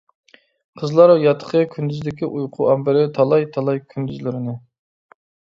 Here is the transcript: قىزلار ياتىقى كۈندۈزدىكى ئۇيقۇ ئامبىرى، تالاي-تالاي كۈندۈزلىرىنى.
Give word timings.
قىزلار 0.81 1.11
ياتىقى 1.23 1.61
كۈندۈزدىكى 1.75 2.31
ئۇيقۇ 2.31 2.67
ئامبىرى، 2.73 3.05
تالاي-تالاي 3.19 3.83
كۈندۈزلىرىنى. 3.95 4.57